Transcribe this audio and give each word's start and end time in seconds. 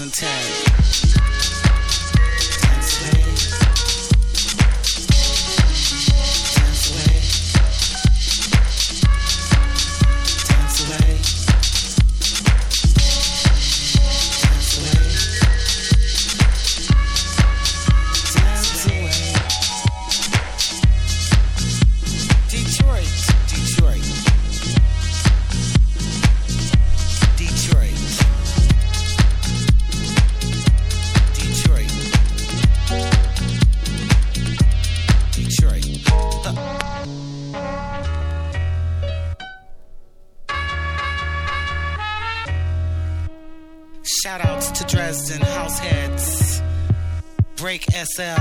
2010. 0.00 0.29
Break 48.16 48.39